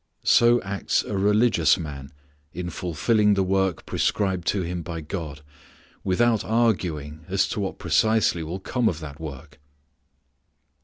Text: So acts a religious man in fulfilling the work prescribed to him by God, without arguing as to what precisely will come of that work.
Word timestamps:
So 0.25 0.59
acts 0.63 1.03
a 1.03 1.15
religious 1.15 1.77
man 1.77 2.11
in 2.53 2.71
fulfilling 2.71 3.35
the 3.35 3.43
work 3.43 3.85
prescribed 3.85 4.47
to 4.47 4.63
him 4.63 4.81
by 4.81 5.01
God, 5.01 5.41
without 6.03 6.43
arguing 6.43 7.23
as 7.29 7.47
to 7.49 7.59
what 7.59 7.77
precisely 7.77 8.41
will 8.41 8.59
come 8.59 8.89
of 8.89 8.99
that 9.01 9.19
work. 9.19 9.59